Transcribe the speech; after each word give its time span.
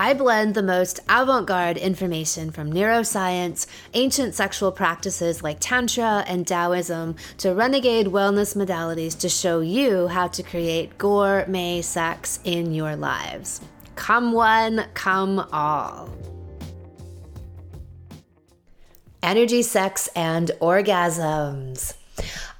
I 0.00 0.14
blend 0.14 0.54
the 0.54 0.62
most 0.62 1.00
avant 1.08 1.48
garde 1.48 1.76
information 1.76 2.52
from 2.52 2.72
neuroscience, 2.72 3.66
ancient 3.94 4.32
sexual 4.32 4.70
practices 4.70 5.42
like 5.42 5.56
Tantra 5.58 6.22
and 6.28 6.46
Taoism, 6.46 7.16
to 7.38 7.52
renegade 7.52 8.06
wellness 8.06 8.54
modalities 8.56 9.18
to 9.18 9.28
show 9.28 9.58
you 9.58 10.06
how 10.06 10.28
to 10.28 10.44
create 10.44 10.98
gourmet 10.98 11.82
sex 11.82 12.38
in 12.44 12.72
your 12.74 12.94
lives. 12.94 13.60
Come 13.96 14.30
one, 14.30 14.84
come 14.94 15.40
all. 15.50 16.08
Energy, 19.20 19.62
sex, 19.62 20.08
and 20.14 20.52
orgasms. 20.60 21.94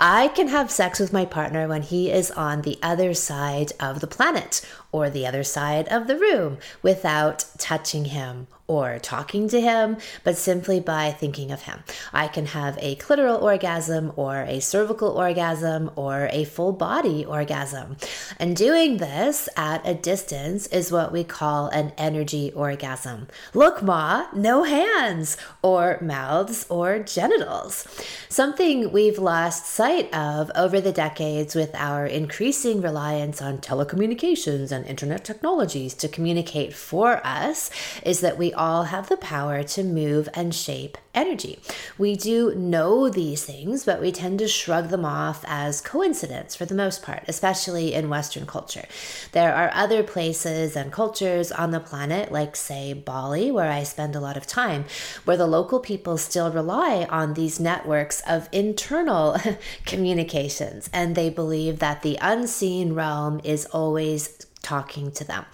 I 0.00 0.28
can 0.28 0.48
have 0.48 0.70
sex 0.70 1.00
with 1.00 1.12
my 1.12 1.24
partner 1.24 1.66
when 1.66 1.82
he 1.82 2.10
is 2.10 2.30
on 2.30 2.62
the 2.62 2.78
other 2.82 3.14
side 3.14 3.72
of 3.80 4.00
the 4.00 4.06
planet 4.06 4.60
or 4.92 5.10
the 5.10 5.26
other 5.26 5.44
side 5.44 5.88
of 5.88 6.06
the 6.06 6.16
room 6.16 6.58
without 6.82 7.44
touching 7.58 8.06
him 8.06 8.46
or 8.68 8.98
talking 8.98 9.48
to 9.48 9.60
him, 9.60 9.96
but 10.24 10.36
simply 10.36 10.78
by 10.78 11.10
thinking 11.10 11.50
of 11.50 11.62
him. 11.62 11.82
I 12.12 12.28
can 12.28 12.44
have 12.46 12.76
a 12.82 12.96
clitoral 12.96 13.40
orgasm 13.40 14.12
or 14.14 14.42
a 14.42 14.60
cervical 14.60 15.08
orgasm 15.08 15.90
or 15.96 16.28
a 16.30 16.44
full 16.44 16.72
body 16.72 17.24
orgasm. 17.24 17.96
And 18.38 18.54
doing 18.54 18.98
this 18.98 19.48
at 19.56 19.86
a 19.88 19.94
distance 19.94 20.66
is 20.66 20.92
what 20.92 21.12
we 21.12 21.24
call 21.24 21.68
an 21.68 21.94
energy 21.96 22.52
orgasm. 22.54 23.28
Look, 23.54 23.82
Ma, 23.82 24.26
no 24.34 24.64
hands 24.64 25.38
or 25.62 25.98
mouths 26.02 26.66
or 26.68 26.98
genitals. 26.98 27.86
Something 28.28 28.92
we've 28.92 29.18
lost 29.18 29.64
sight 29.64 30.12
of 30.14 30.50
over 30.54 30.78
the 30.78 30.92
decades 30.92 31.54
with 31.54 31.74
our 31.74 32.04
increasing 32.04 32.82
reliance 32.82 33.40
on 33.40 33.58
telecommunications 33.58 34.70
and 34.78 34.86
internet 34.86 35.24
technologies 35.24 35.92
to 35.94 36.08
communicate 36.08 36.72
for 36.72 37.20
us 37.26 37.70
is 38.02 38.20
that 38.20 38.38
we 38.38 38.52
all 38.54 38.84
have 38.84 39.08
the 39.08 39.16
power 39.16 39.62
to 39.62 39.82
move 39.82 40.28
and 40.32 40.54
shape 40.54 40.96
energy. 41.18 41.58
We 41.98 42.14
do 42.14 42.54
know 42.54 43.08
these 43.08 43.44
things, 43.44 43.84
but 43.84 44.00
we 44.00 44.12
tend 44.12 44.38
to 44.38 44.46
shrug 44.46 44.88
them 44.88 45.04
off 45.04 45.44
as 45.48 45.80
coincidence 45.80 46.54
for 46.54 46.64
the 46.64 46.76
most 46.76 47.02
part, 47.02 47.24
especially 47.26 47.92
in 47.92 48.08
Western 48.08 48.46
culture. 48.46 48.86
There 49.32 49.52
are 49.52 49.70
other 49.74 50.04
places 50.04 50.76
and 50.76 50.92
cultures 50.92 51.50
on 51.50 51.72
the 51.72 51.80
planet, 51.80 52.30
like, 52.30 52.54
say, 52.54 52.92
Bali, 52.92 53.50
where 53.50 53.70
I 53.70 53.82
spend 53.82 54.14
a 54.14 54.20
lot 54.20 54.36
of 54.36 54.46
time, 54.46 54.84
where 55.24 55.36
the 55.36 55.46
local 55.46 55.80
people 55.80 56.18
still 56.18 56.52
rely 56.52 57.06
on 57.10 57.34
these 57.34 57.58
networks 57.58 58.22
of 58.26 58.48
internal 58.52 59.36
communications, 59.86 60.88
and 60.92 61.16
they 61.16 61.30
believe 61.30 61.80
that 61.80 62.02
the 62.02 62.16
unseen 62.20 62.92
realm 62.92 63.40
is 63.42 63.66
always 63.66 64.46
talking 64.62 65.10
to 65.12 65.24
them. 65.24 65.46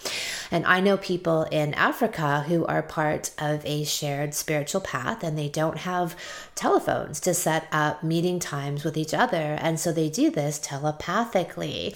And 0.50 0.64
I 0.66 0.80
know 0.80 0.96
people 0.96 1.44
in 1.44 1.74
Africa 1.74 2.44
who 2.46 2.64
are 2.66 2.82
part 2.82 3.30
of 3.38 3.64
a 3.64 3.84
shared 3.84 4.34
spiritual 4.34 4.80
path 4.80 5.22
and 5.22 5.38
they 5.38 5.48
don't 5.48 5.78
have 5.78 6.16
telephones 6.54 7.20
to 7.20 7.34
set 7.34 7.66
up 7.72 8.02
meeting 8.02 8.38
times 8.38 8.84
with 8.84 8.96
each 8.96 9.14
other. 9.14 9.58
And 9.60 9.78
so 9.78 9.92
they 9.92 10.08
do 10.08 10.30
this 10.30 10.58
telepathically 10.58 11.94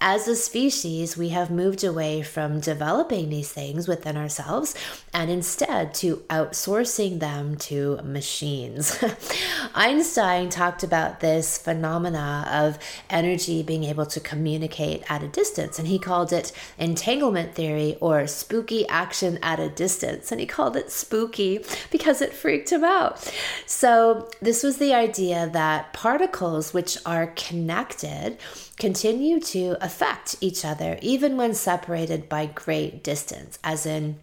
as 0.00 0.28
a 0.28 0.36
species, 0.36 1.16
we 1.16 1.30
have 1.30 1.50
moved 1.50 1.84
away 1.84 2.22
from 2.22 2.60
developing 2.60 3.30
these 3.30 3.50
things 3.50 3.88
within 3.88 4.16
ourselves 4.16 4.74
and 5.12 5.30
instead 5.30 5.94
to 5.94 6.16
outsourcing 6.28 7.20
them 7.20 7.56
to 7.56 8.00
machines. 8.02 9.02
Einstein 9.74 10.50
talked 10.50 10.82
about 10.82 11.20
this 11.20 11.58
phenomena 11.58 12.46
of 12.50 12.78
energy 13.08 13.62
being 13.62 13.84
able 13.84 14.06
to 14.06 14.20
communicate 14.20 15.02
at 15.08 15.22
a 15.22 15.28
distance, 15.28 15.78
and 15.78 15.88
he 15.88 15.98
called 15.98 16.32
it 16.32 16.52
entanglement 16.78 17.54
theory 17.54 17.96
or 18.00 18.26
spooky 18.26 18.86
action 18.88 19.38
at 19.42 19.60
a 19.60 19.68
distance. 19.68 20.30
And 20.32 20.40
he 20.40 20.46
called 20.46 20.76
it 20.76 20.90
spooky 20.90 21.64
because 21.90 22.20
it 22.20 22.32
freaked 22.32 22.70
him 22.70 22.84
out. 22.84 23.32
So, 23.66 24.28
this 24.40 24.62
was 24.62 24.78
the 24.78 24.92
idea 24.92 25.48
that 25.52 25.92
particles 25.92 26.74
which 26.74 26.98
are 27.06 27.28
connected 27.28 28.38
continue 28.76 29.38
to 29.38 29.76
affect 29.84 30.36
each 30.40 30.64
other 30.64 30.98
even 31.02 31.36
when 31.36 31.54
separated 31.54 32.28
by 32.28 32.46
great 32.46 33.04
distance, 33.04 33.58
as 33.62 33.84
in 33.84 34.18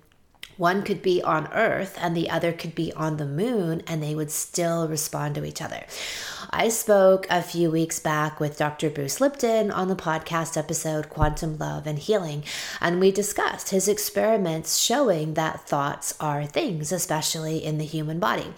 one 0.61 0.83
could 0.83 1.01
be 1.01 1.23
on 1.23 1.51
Earth 1.53 1.97
and 1.99 2.15
the 2.15 2.29
other 2.29 2.53
could 2.53 2.75
be 2.75 2.93
on 2.93 3.17
the 3.17 3.25
moon, 3.25 3.81
and 3.87 4.03
they 4.03 4.13
would 4.13 4.29
still 4.29 4.87
respond 4.87 5.33
to 5.33 5.43
each 5.43 5.59
other. 5.59 5.83
I 6.51 6.69
spoke 6.69 7.25
a 7.31 7.41
few 7.41 7.71
weeks 7.71 7.99
back 7.99 8.39
with 8.39 8.59
Dr. 8.59 8.91
Bruce 8.91 9.19
Lipton 9.19 9.71
on 9.71 9.87
the 9.87 9.95
podcast 9.95 10.57
episode 10.57 11.09
Quantum 11.09 11.57
Love 11.57 11.87
and 11.87 11.97
Healing, 11.97 12.43
and 12.79 12.99
we 12.99 13.11
discussed 13.11 13.71
his 13.71 13.87
experiments 13.87 14.77
showing 14.77 15.33
that 15.33 15.67
thoughts 15.67 16.13
are 16.19 16.45
things, 16.45 16.91
especially 16.91 17.63
in 17.63 17.79
the 17.79 17.85
human 17.85 18.19
body. 18.19 18.53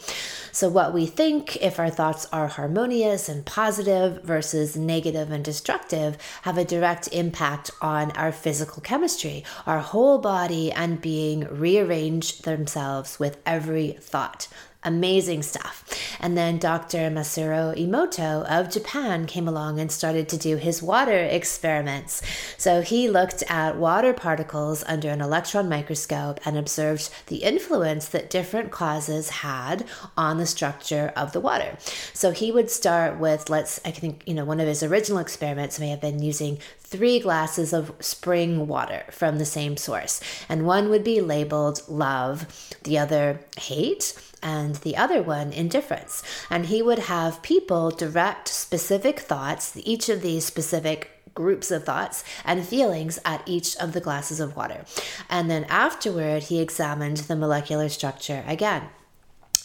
So, 0.51 0.69
what 0.69 0.93
we 0.93 1.05
think, 1.05 1.55
if 1.63 1.79
our 1.79 1.89
thoughts 1.89 2.27
are 2.33 2.47
harmonious 2.47 3.29
and 3.29 3.45
positive 3.45 4.23
versus 4.23 4.75
negative 4.75 5.31
and 5.31 5.43
destructive, 5.43 6.17
have 6.43 6.57
a 6.57 6.65
direct 6.65 7.07
impact 7.11 7.71
on 7.81 8.11
our 8.11 8.31
physical 8.31 8.81
chemistry. 8.81 9.43
Our 9.65 9.79
whole 9.79 10.19
body 10.19 10.71
and 10.71 11.01
being 11.01 11.47
rearrange 11.93 12.39
themselves 12.39 13.19
with 13.19 13.37
every 13.45 13.91
thought. 13.99 14.47
Amazing 14.85 15.43
stuff. 15.43 15.83
And 16.19 16.37
then 16.37 16.57
Dr. 16.57 17.09
Masaru 17.09 17.75
Emoto 17.77 18.45
of 18.49 18.69
Japan 18.69 19.25
came 19.25 19.47
along 19.47 19.79
and 19.79 19.91
started 19.91 20.29
to 20.29 20.37
do 20.37 20.57
his 20.57 20.81
water 20.81 21.17
experiments. 21.17 22.21
So 22.57 22.81
he 22.81 23.09
looked 23.09 23.43
at 23.49 23.77
water 23.77 24.13
particles 24.13 24.83
under 24.87 25.09
an 25.09 25.21
electron 25.21 25.69
microscope 25.69 26.39
and 26.45 26.57
observed 26.57 27.09
the 27.27 27.43
influence 27.43 28.07
that 28.09 28.29
different 28.29 28.71
causes 28.71 29.29
had 29.29 29.85
on 30.17 30.37
the 30.37 30.45
structure 30.45 31.11
of 31.15 31.33
the 31.33 31.39
water. 31.39 31.77
So 32.13 32.31
he 32.31 32.51
would 32.51 32.69
start 32.69 33.19
with, 33.19 33.49
let's, 33.49 33.79
I 33.85 33.91
think, 33.91 34.23
you 34.25 34.33
know, 34.33 34.45
one 34.45 34.59
of 34.59 34.67
his 34.67 34.83
original 34.83 35.19
experiments 35.19 35.79
may 35.79 35.89
have 35.89 36.01
been 36.01 36.21
using 36.21 36.59
three 36.79 37.19
glasses 37.19 37.73
of 37.73 37.91
spring 37.99 38.67
water 38.67 39.03
from 39.09 39.39
the 39.39 39.45
same 39.45 39.77
source. 39.77 40.21
And 40.47 40.65
one 40.65 40.89
would 40.89 41.03
be 41.03 41.21
labeled 41.21 41.81
love, 41.87 42.45
the 42.83 42.99
other 42.99 43.39
hate, 43.57 44.13
and 44.43 44.75
the 44.75 44.95
other 44.95 45.23
one 45.23 45.51
indifference. 45.51 46.21
And 46.49 46.67
he 46.67 46.81
would 46.81 46.99
have 46.99 47.41
people 47.41 47.89
direct 47.89 48.47
specific 48.49 49.21
thoughts, 49.21 49.75
each 49.77 50.09
of 50.09 50.21
these 50.21 50.45
specific 50.45 51.09
groups 51.33 51.71
of 51.71 51.83
thoughts 51.83 52.23
and 52.45 52.63
feelings 52.63 53.17
at 53.25 53.41
each 53.47 53.75
of 53.77 53.93
the 53.93 54.01
glasses 54.01 54.39
of 54.39 54.55
water. 54.55 54.85
And 55.29 55.49
then 55.49 55.63
afterward, 55.65 56.43
he 56.43 56.59
examined 56.59 57.17
the 57.17 57.35
molecular 57.35 57.89
structure 57.89 58.43
again. 58.47 58.83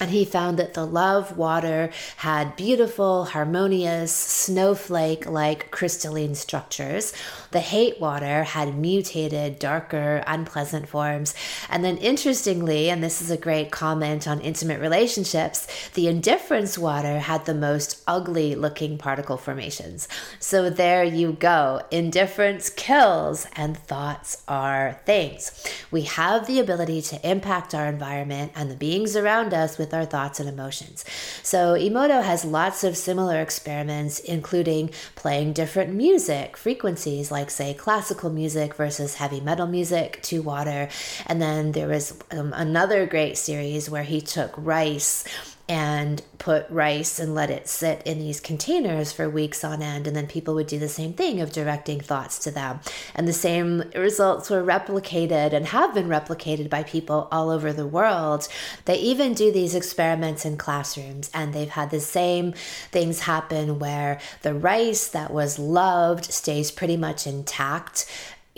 And 0.01 0.11
he 0.11 0.25
found 0.25 0.61
that 0.61 0.75
the 0.75 0.87
love 0.87 1.37
water 1.37 1.91
had 2.19 2.55
beautiful, 2.55 3.25
harmonious, 3.25 4.13
snowflake 4.13 5.27
like 5.29 5.73
crystalline 5.73 6.37
structures. 6.37 7.13
The 7.51 7.59
hate 7.59 8.01
water 8.01 8.45
had 8.45 8.79
mutated, 8.79 9.59
darker, 9.59 10.23
unpleasant 10.25 10.89
forms. 10.89 11.35
And 11.69 11.85
then, 11.85 11.97
interestingly, 11.97 12.91
and 12.91 13.03
this 13.03 13.21
is 13.21 13.33
a 13.33 13.37
great 13.37 13.73
comment 13.73 14.29
on 14.29 14.41
intimate 14.41 14.81
relationships, 14.81 15.67
the 15.95 16.07
indifference 16.07 16.79
water 16.79 17.19
had 17.19 17.45
the 17.45 17.55
most 17.55 18.01
ugly 18.07 18.55
looking 18.55 18.99
particle 18.99 19.37
formations. 19.37 20.07
So, 20.39 20.71
there 20.71 21.03
you 21.03 21.33
go. 21.33 21.83
Indifference 21.91 22.71
kills, 22.71 23.49
and 23.57 23.77
thoughts 23.77 24.45
are 24.47 25.01
things. 25.07 25.67
We 25.91 26.03
have 26.03 26.47
the 26.47 26.61
ability 26.61 27.03
to 27.03 27.29
impact 27.29 27.75
our 27.75 27.87
environment 27.87 28.53
and 28.55 28.71
the 28.71 28.77
beings 28.77 29.17
around 29.17 29.53
us 29.53 29.77
with 29.77 29.88
with 29.89 29.95
our 29.95 30.05
thoughts 30.05 30.39
and 30.39 30.49
emotions. 30.49 31.05
So, 31.43 31.75
Emoto 31.75 32.23
has 32.23 32.45
lots 32.45 32.85
of 32.85 32.97
similar 32.97 33.41
experiments, 33.41 34.19
including 34.21 34.91
playing 35.15 35.55
different 35.55 35.95
music 35.95 36.57
frequencies, 36.57 37.31
like, 37.31 37.51
say, 37.51 37.73
classical 37.73 38.31
music 38.31 38.75
versus 38.75 39.15
heavy 39.15 39.41
metal 39.41 39.67
music 39.67 40.21
to 40.25 40.43
water. 40.43 40.89
And 41.27 41.41
then 41.41 41.73
there 41.73 41.89
was 41.89 42.19
um, 42.31 42.53
another 42.53 43.07
great 43.07 43.39
series 43.39 43.89
where 43.89 44.03
he 44.03 44.21
took 44.21 44.53
rice 44.57 45.25
and 45.69 46.23
put 46.39 46.69
rice 46.71 47.19
and 47.19 47.35
let 47.35 47.51
it 47.51 47.69
sit 47.69 48.01
in 48.07 48.19
these 48.19 48.41
containers 48.41 49.13
for 49.13 49.29
weeks 49.29 49.63
on 49.63 49.83
end. 49.83 50.07
And 50.07 50.17
then 50.17 50.27
people 50.27 50.55
would 50.55 50.67
do 50.67 50.79
the 50.79 50.89
same 50.89 51.13
thing 51.13 51.41
of 51.41 51.53
directing 51.53 52.01
thoughts 52.01 52.39
to 52.41 52.51
them. 52.51 52.81
And 53.15 53.29
the 53.29 53.33
same 53.33 53.85
results 53.95 54.49
were 54.49 54.63
replicated 54.63 55.53
and 55.53 55.67
have 55.67 55.93
been 55.93 56.09
replicated 56.09 56.71
by 56.71 56.85
people 56.85 57.29
all 57.31 57.51
over 57.51 57.73
the 57.73 57.87
world. 57.87 58.49
They 58.87 58.97
even 58.97 59.35
do 59.35 59.53
these 59.53 59.75
experiments 59.75 60.47
in 60.47 60.57
classrooms, 60.57 61.31
and 61.35 61.53
they've 61.53 61.69
had 61.69 61.91
the 61.91 62.01
same 62.01 62.53
things 62.91 63.21
happen 63.21 63.79
where 63.79 64.21
the 64.43 64.55
rice 64.55 65.09
that 65.09 65.31
was 65.31 65.59
loved 65.59 66.33
stays 66.33 66.71
pretty 66.71 66.97
much 66.97 67.27
intact 67.27 68.07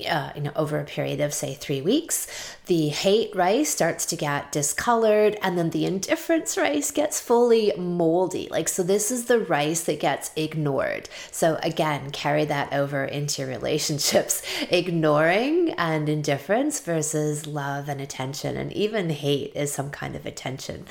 uh, 0.07 0.31
you 0.35 0.43
know, 0.43 0.53
over 0.57 0.79
a 0.79 0.85
period 0.85 1.21
of 1.21 1.35
say 1.35 1.55
three 1.55 1.81
weeks, 1.81 2.27
the 2.67 2.89
hate 2.89 3.35
rice 3.35 3.69
starts 3.69 4.07
to 4.07 4.17
get 4.17 4.53
discolored, 4.53 5.37
and 5.43 5.59
then 5.59 5.71
the 5.71 5.87
indifference 5.87 6.57
rice 6.57 6.91
gets 6.91 7.21
fully 7.21 7.73
moldy. 7.77 8.49
Like, 8.51 8.69
so 8.69 8.83
this 8.83 9.11
is 9.11 9.27
the 9.27 9.41
rice 9.41 9.83
that 9.85 10.01
gets 10.01 10.31
ignored. 10.37 11.09
So, 11.31 11.59
again, 11.63 12.11
carry 12.11 12.45
that 12.47 12.73
over 12.73 13.05
into 13.05 13.43
your 13.43 13.51
relationships. 13.51 14.43
Ignoring 14.71 15.71
and 15.71 16.09
indifference 16.09 16.81
versus 16.81 17.47
love 17.47 17.89
and 17.89 18.01
attention, 18.01 18.57
and 18.57 18.73
even 18.73 19.11
hate 19.11 19.53
is 19.55 19.73
some 19.73 19.91
kind 19.91 20.15
of 20.15 20.27
attention. 20.27 20.87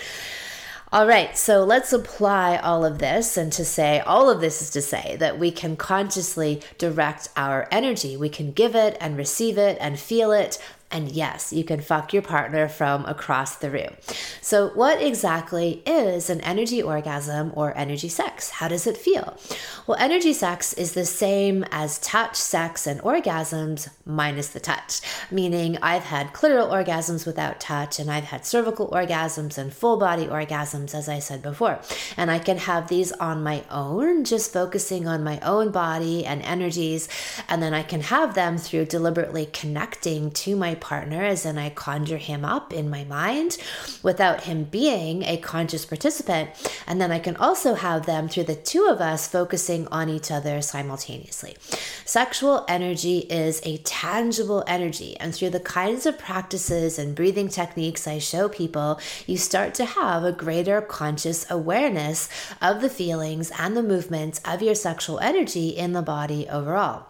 All 0.91 1.05
right, 1.05 1.37
so 1.37 1.63
let's 1.63 1.93
apply 1.93 2.57
all 2.57 2.83
of 2.83 2.97
this 2.97 3.37
and 3.37 3.53
to 3.53 3.63
say, 3.63 3.99
all 3.99 4.27
of 4.27 4.41
this 4.41 4.59
is 4.59 4.71
to 4.71 4.81
say 4.81 5.17
that 5.19 5.37
we 5.37 5.51
can 5.51 5.75
consciously 5.75 6.63
direct 6.79 7.29
our 7.37 7.67
energy. 7.69 8.17
We 8.17 8.29
can 8.29 8.51
give 8.53 8.73
it 8.73 8.97
and 8.99 9.15
receive 9.15 9.59
it 9.59 9.77
and 9.79 9.99
feel 9.99 10.31
it 10.31 10.57
and 10.91 11.11
yes, 11.11 11.53
you 11.53 11.63
can 11.63 11.81
fuck 11.81 12.13
your 12.13 12.23
partner 12.23 12.67
from 12.67 13.05
across 13.05 13.55
the 13.55 13.69
room. 13.69 13.95
So, 14.41 14.69
what 14.69 14.99
exactly 14.99 15.83
is 15.85 16.31
an 16.31 16.41
energy 16.41 16.81
orgasm 16.81 17.51
or 17.55 17.77
energy 17.77 18.09
sex? 18.09 18.49
How 18.49 18.67
does 18.67 18.87
it 18.87 18.97
feel? 18.97 19.37
Well, 19.85 19.99
energy 19.99 20.33
sex 20.33 20.73
is 20.73 20.93
the 20.93 21.05
same 21.05 21.63
as 21.71 21.99
touch, 21.99 22.35
sex, 22.35 22.87
and 22.87 22.99
orgasms 23.01 23.89
minus 24.03 24.47
the 24.47 24.59
touch, 24.59 25.01
meaning 25.29 25.77
I've 25.81 26.05
had 26.05 26.33
clitoral 26.33 26.71
orgasms 26.71 27.23
without 27.23 27.59
touch, 27.59 27.99
and 27.99 28.09
I've 28.09 28.23
had 28.23 28.45
cervical 28.45 28.89
orgasms 28.89 29.59
and 29.59 29.71
full 29.71 29.97
body 29.97 30.25
orgasms, 30.25 30.95
as 30.95 31.07
I 31.07 31.19
said 31.19 31.43
before. 31.43 31.79
And 32.17 32.31
I 32.31 32.39
can 32.39 32.57
have 32.57 32.87
these 32.87 33.11
on 33.13 33.43
my 33.43 33.63
own, 33.69 34.23
just 34.23 34.51
focusing 34.51 35.07
on 35.07 35.23
my 35.23 35.39
own 35.41 35.69
body 35.69 36.25
and 36.25 36.41
energies, 36.41 37.07
and 37.47 37.61
then 37.61 37.75
I 37.75 37.83
can 37.83 38.01
have 38.01 38.33
them 38.33 38.57
through 38.57 38.85
deliberately 38.85 39.45
connecting 39.45 40.31
to 40.31 40.55
my 40.55 40.78
partner, 40.79 41.23
as 41.23 41.45
in 41.45 41.57
I 41.57 41.69
conjure 41.69 42.17
him 42.17 42.43
up 42.43 42.73
in 42.73 42.89
my 42.89 43.03
mind 43.03 43.57
without 44.03 44.43
him 44.43 44.63
being 44.63 45.23
a 45.23 45.37
conscious 45.37 45.85
participant. 45.85 46.49
And 46.87 46.99
then 46.99 47.11
I 47.11 47.19
can 47.19 47.35
also 47.35 47.75
have 47.75 48.05
them 48.05 48.27
through 48.27 48.45
the 48.45 48.55
two 48.55 48.87
of 48.87 49.01
us 49.01 49.27
focusing 49.27 49.87
on 49.87 50.09
each 50.09 50.31
other 50.31 50.61
simultaneously. 50.61 51.57
Sexual 52.05 52.65
energy 52.67 53.19
is 53.29 53.61
a 53.63 53.77
tangible 53.77 54.63
energy, 54.65 55.15
and 55.19 55.33
through 55.33 55.51
the 55.51 55.59
kinds 55.59 56.05
of 56.05 56.17
practices 56.17 56.97
and 56.97 57.15
breathing 57.15 57.49
techniques 57.49 58.07
I 58.07 58.19
show 58.19 58.49
people, 58.49 58.99
you 59.27 59.37
start 59.37 59.73
to 59.75 59.85
have 59.85 60.23
a 60.23 60.31
greater 60.31 60.81
conscious 60.81 61.49
awareness 61.51 62.29
of 62.61 62.81
the 62.81 62.89
feelings 62.89 63.51
and 63.59 63.77
the 63.77 63.83
movements 63.83 64.41
of 64.45 64.61
your 64.61 64.75
sexual 64.75 65.19
energy 65.19 65.69
in 65.69 65.93
the 65.93 66.01
body 66.01 66.47
overall. 66.49 67.05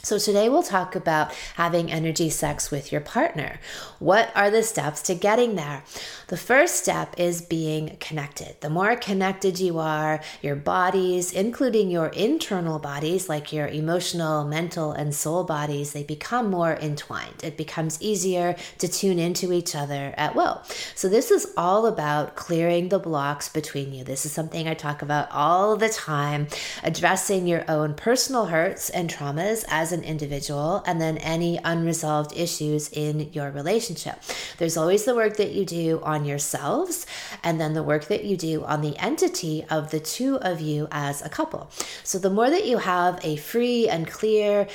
So, 0.00 0.16
today 0.16 0.48
we'll 0.48 0.62
talk 0.62 0.94
about 0.94 1.34
having 1.56 1.90
energy 1.90 2.30
sex 2.30 2.70
with 2.70 2.92
your 2.92 3.00
partner. 3.00 3.58
What 3.98 4.30
are 4.36 4.48
the 4.48 4.62
steps 4.62 5.02
to 5.02 5.14
getting 5.16 5.56
there? 5.56 5.82
The 6.28 6.36
first 6.36 6.76
step 6.76 7.14
is 7.18 7.42
being 7.42 7.96
connected. 7.98 8.60
The 8.60 8.70
more 8.70 8.94
connected 8.94 9.58
you 9.58 9.80
are, 9.80 10.20
your 10.40 10.54
bodies, 10.54 11.32
including 11.32 11.90
your 11.90 12.08
internal 12.08 12.78
bodies, 12.78 13.28
like 13.28 13.52
your 13.52 13.66
emotional, 13.66 14.44
mental, 14.44 14.92
and 14.92 15.12
soul 15.12 15.42
bodies, 15.42 15.94
they 15.94 16.04
become 16.04 16.48
more 16.48 16.74
entwined. 16.74 17.42
It 17.42 17.56
becomes 17.56 18.00
easier 18.00 18.54
to 18.78 18.86
tune 18.86 19.18
into 19.18 19.52
each 19.52 19.74
other 19.74 20.14
at 20.16 20.36
will. 20.36 20.62
So, 20.94 21.08
this 21.08 21.32
is 21.32 21.52
all 21.56 21.86
about 21.86 22.36
clearing 22.36 22.88
the 22.88 23.00
blocks 23.00 23.48
between 23.48 23.92
you. 23.92 24.04
This 24.04 24.24
is 24.24 24.30
something 24.30 24.68
I 24.68 24.74
talk 24.74 25.02
about 25.02 25.28
all 25.32 25.76
the 25.76 25.88
time, 25.88 26.46
addressing 26.84 27.48
your 27.48 27.64
own 27.68 27.94
personal 27.94 28.46
hurts 28.46 28.90
and 28.90 29.10
traumas 29.10 29.64
as 29.68 29.87
as 29.88 29.98
an 29.98 30.04
individual 30.04 30.82
and 30.86 31.00
then 31.00 31.16
any 31.18 31.58
unresolved 31.64 32.36
issues 32.36 32.90
in 32.90 33.32
your 33.32 33.50
relationship. 33.50 34.20
There's 34.58 34.76
always 34.76 35.04
the 35.04 35.14
work 35.14 35.38
that 35.38 35.52
you 35.52 35.64
do 35.64 36.00
on 36.02 36.26
yourselves 36.26 37.06
and 37.42 37.58
then 37.58 37.72
the 37.72 37.82
work 37.82 38.04
that 38.08 38.24
you 38.24 38.36
do 38.36 38.64
on 38.64 38.82
the 38.82 38.96
entity 38.98 39.64
of 39.70 39.90
the 39.90 40.00
two 40.00 40.36
of 40.40 40.60
you 40.60 40.88
as 40.90 41.22
a 41.22 41.30
couple. 41.30 41.70
So 42.04 42.18
the 42.18 42.28
more 42.28 42.50
that 42.50 42.66
you 42.66 42.78
have 42.78 43.18
a 43.22 43.36
free 43.36 43.88
and 43.88 44.06
clear, 44.06 44.68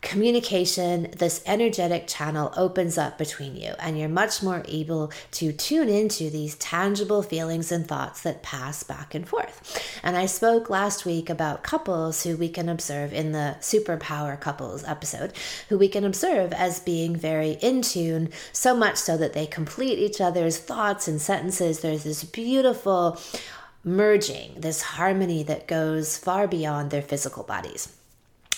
communication, 0.00 1.10
this 1.16 1.42
energetic 1.44 2.06
channel 2.06 2.52
opens 2.56 2.96
up 2.96 3.18
between 3.18 3.56
you, 3.56 3.72
and 3.80 3.98
you're 3.98 4.08
much 4.08 4.42
more 4.42 4.62
able 4.68 5.10
to 5.32 5.52
tune 5.52 5.88
into 5.88 6.30
these 6.30 6.54
tangible 6.56 7.22
feelings 7.22 7.72
and 7.72 7.86
thoughts 7.86 8.22
that 8.22 8.42
pass 8.42 8.82
back 8.82 9.14
and 9.14 9.28
forth. 9.28 10.00
And 10.02 10.16
I 10.16 10.26
spoke 10.26 10.70
last 10.70 11.04
week 11.04 11.28
about 11.28 11.64
couples 11.64 12.22
who 12.22 12.36
we 12.36 12.48
can 12.48 12.68
observe 12.68 13.12
in 13.12 13.32
the 13.32 13.56
Superpower 13.60 14.38
Couples 14.38 14.84
episode, 14.84 15.32
who 15.68 15.76
we 15.76 15.88
can 15.88 16.04
observe 16.04 16.52
as 16.52 16.80
being 16.80 17.16
very 17.16 17.52
in 17.60 17.82
tune, 17.82 18.30
so 18.52 18.76
much 18.76 18.96
so 18.96 19.16
that 19.16 19.32
they 19.32 19.46
complete 19.46 19.98
each 19.98 20.20
other's 20.20 20.58
thoughts 20.58 21.08
and 21.08 21.20
sentences. 21.20 21.80
There's 21.80 22.04
this 22.04 22.22
beautiful 22.22 23.20
merging, 23.82 24.54
this 24.60 24.82
harmony 24.82 25.42
that 25.42 25.66
goes 25.66 26.16
far 26.16 26.46
beyond 26.46 26.90
their 26.90 27.02
physical 27.02 27.42
bodies. 27.42 27.97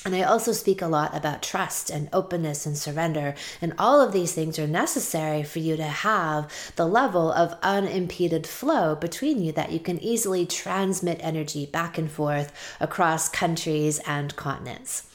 And 0.05 0.15
I 0.15 0.23
also 0.23 0.53
speak 0.53 0.81
a 0.81 0.87
lot 0.87 1.15
about 1.15 1.43
trust 1.43 1.91
and 1.91 2.09
openness 2.13 2.65
and 2.65 2.77
surrender. 2.77 3.35
And 3.61 3.75
all 3.79 4.01
of 4.01 4.13
these 4.13 4.33
things 4.33 4.59
are 4.59 4.67
necessary 4.67 5.43
for 5.43 5.59
you 5.59 5.77
to 5.77 5.85
have 5.85 6.51
the 6.77 6.87
level 6.87 7.31
of 7.31 7.59
unimpeded 7.63 8.47
flow 8.47 8.95
between 8.95 9.43
you 9.43 9.53
that 9.53 9.73
you 9.73 9.79
can 9.79 10.03
easily 10.03 10.47
transmit 10.47 11.21
energy 11.21 11.67
back 11.67 11.99
and 11.99 12.11
forth 12.11 12.51
across 12.81 13.29
countries 13.29 13.99
and 14.07 14.35
continents. 14.37 15.10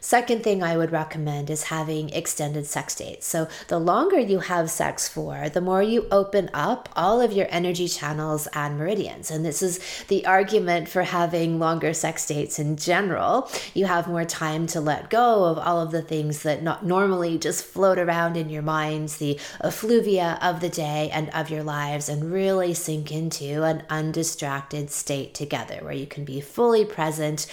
Second 0.00 0.42
thing 0.42 0.62
I 0.62 0.76
would 0.76 0.92
recommend 0.92 1.50
is 1.50 1.64
having 1.64 2.10
extended 2.10 2.66
sex 2.66 2.94
dates. 2.94 3.26
So, 3.26 3.48
the 3.68 3.78
longer 3.78 4.18
you 4.18 4.40
have 4.40 4.70
sex 4.70 5.08
for, 5.08 5.48
the 5.48 5.60
more 5.60 5.82
you 5.82 6.06
open 6.10 6.50
up 6.54 6.88
all 6.96 7.20
of 7.20 7.32
your 7.32 7.46
energy 7.50 7.86
channels 7.86 8.48
and 8.54 8.78
meridians. 8.78 9.30
And 9.30 9.44
this 9.44 9.62
is 9.62 9.78
the 10.08 10.26
argument 10.26 10.88
for 10.88 11.02
having 11.02 11.58
longer 11.58 11.92
sex 11.92 12.26
dates 12.26 12.58
in 12.58 12.76
general. 12.76 13.50
You 13.74 13.86
have 13.86 14.08
more 14.08 14.24
time 14.24 14.66
to 14.68 14.80
let 14.80 15.10
go 15.10 15.44
of 15.44 15.58
all 15.58 15.80
of 15.80 15.90
the 15.90 16.02
things 16.02 16.42
that 16.42 16.62
not 16.62 16.84
normally 16.84 17.38
just 17.38 17.64
float 17.64 17.98
around 17.98 18.36
in 18.36 18.48
your 18.48 18.62
minds, 18.62 19.18
the 19.18 19.38
effluvia 19.62 20.38
of 20.40 20.60
the 20.60 20.68
day 20.68 21.10
and 21.12 21.28
of 21.30 21.50
your 21.50 21.62
lives, 21.62 22.08
and 22.08 22.32
really 22.32 22.74
sink 22.74 23.12
into 23.12 23.62
an 23.64 23.82
undistracted 23.90 24.90
state 24.90 25.34
together 25.34 25.80
where 25.82 25.92
you 25.92 26.06
can 26.06 26.24
be 26.24 26.40
fully 26.40 26.84
present 26.84 27.46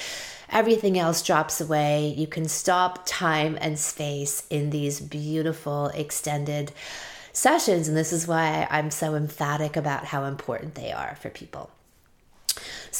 everything 0.49 0.97
else 0.97 1.21
drops 1.21 1.61
away. 1.61 2.13
You 2.17 2.27
can 2.27 2.47
stop 2.47 3.03
time 3.05 3.57
and 3.61 3.77
space 3.77 4.45
in 4.49 4.69
these 4.69 4.99
beautiful 4.99 5.87
extended 5.87 6.71
sessions. 7.33 7.87
And 7.87 7.95
this 7.95 8.11
is 8.11 8.27
why 8.27 8.67
I'm 8.69 8.91
so 8.91 9.15
emphatic 9.15 9.75
about 9.75 10.05
how 10.05 10.25
important 10.25 10.75
they 10.75 10.91
are 10.91 11.17
for 11.21 11.29
people. 11.29 11.69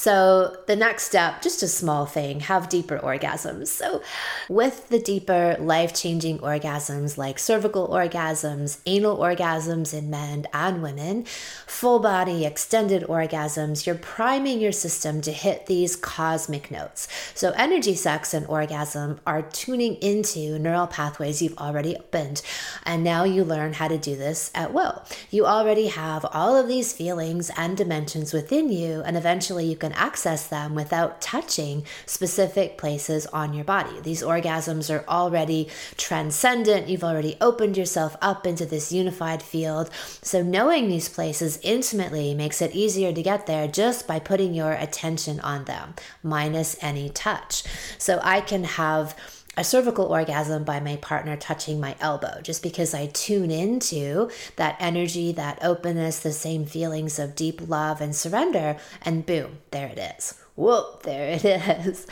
So, 0.00 0.56
the 0.68 0.76
next 0.76 1.02
step, 1.02 1.42
just 1.42 1.60
a 1.64 1.66
small 1.66 2.06
thing, 2.06 2.38
have 2.38 2.68
deeper 2.68 3.00
orgasms. 3.00 3.66
So, 3.66 4.00
with 4.48 4.90
the 4.90 5.00
deeper 5.00 5.56
life 5.58 5.92
changing 5.92 6.38
orgasms 6.38 7.18
like 7.18 7.40
cervical 7.40 7.88
orgasms, 7.88 8.78
anal 8.86 9.16
orgasms 9.16 9.92
in 9.92 10.08
men 10.08 10.46
and 10.54 10.84
women, 10.84 11.24
full 11.66 11.98
body 11.98 12.46
extended 12.46 13.02
orgasms, 13.02 13.86
you're 13.86 13.96
priming 13.96 14.60
your 14.60 14.70
system 14.70 15.20
to 15.22 15.32
hit 15.32 15.66
these 15.66 15.96
cosmic 15.96 16.70
notes. 16.70 17.08
So, 17.34 17.50
energy 17.56 17.96
sex 17.96 18.32
and 18.32 18.46
orgasm 18.46 19.18
are 19.26 19.42
tuning 19.42 19.96
into 19.96 20.60
neural 20.60 20.86
pathways 20.86 21.42
you've 21.42 21.58
already 21.58 21.96
opened. 21.96 22.40
And 22.84 23.02
now 23.02 23.24
you 23.24 23.42
learn 23.42 23.72
how 23.72 23.88
to 23.88 23.98
do 23.98 24.14
this 24.14 24.52
at 24.54 24.72
will. 24.72 25.04
You 25.32 25.44
already 25.44 25.88
have 25.88 26.24
all 26.32 26.54
of 26.54 26.68
these 26.68 26.92
feelings 26.92 27.50
and 27.56 27.76
dimensions 27.76 28.32
within 28.32 28.70
you, 28.70 29.02
and 29.04 29.16
eventually 29.16 29.66
you 29.66 29.76
can 29.76 29.87
access 29.92 30.46
them 30.46 30.74
without 30.74 31.20
touching 31.20 31.84
specific 32.06 32.78
places 32.78 33.26
on 33.26 33.54
your 33.54 33.64
body. 33.64 34.00
These 34.00 34.22
orgasms 34.22 34.92
are 34.92 35.04
already 35.08 35.68
transcendent. 35.96 36.88
You've 36.88 37.04
already 37.04 37.36
opened 37.40 37.76
yourself 37.76 38.16
up 38.20 38.46
into 38.46 38.66
this 38.66 38.92
unified 38.92 39.42
field. 39.42 39.90
So, 40.22 40.42
knowing 40.42 40.88
these 40.88 41.08
places 41.08 41.58
intimately 41.62 42.34
makes 42.34 42.62
it 42.62 42.74
easier 42.74 43.12
to 43.12 43.22
get 43.22 43.46
there 43.46 43.68
just 43.68 44.06
by 44.06 44.18
putting 44.18 44.54
your 44.54 44.72
attention 44.72 45.40
on 45.40 45.64
them, 45.64 45.94
minus 46.22 46.76
any 46.80 47.08
touch. 47.10 47.64
So, 47.98 48.20
I 48.22 48.40
can 48.40 48.64
have 48.64 49.14
a 49.58 49.64
cervical 49.64 50.06
orgasm 50.06 50.62
by 50.62 50.78
my 50.78 50.94
partner 50.96 51.36
touching 51.36 51.80
my 51.80 51.96
elbow, 52.00 52.40
just 52.42 52.62
because 52.62 52.94
I 52.94 53.06
tune 53.06 53.50
into 53.50 54.30
that 54.54 54.76
energy, 54.78 55.32
that 55.32 55.58
openness, 55.62 56.20
the 56.20 56.32
same 56.32 56.64
feelings 56.64 57.18
of 57.18 57.34
deep 57.34 57.68
love 57.68 58.00
and 58.00 58.14
surrender, 58.14 58.76
and 59.02 59.26
boom, 59.26 59.58
there 59.72 59.88
it 59.88 59.98
is. 59.98 60.34
Whoop, 60.54 61.02
there 61.02 61.32
it 61.32 61.44
is. 61.86 62.06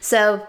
So, 0.00 0.44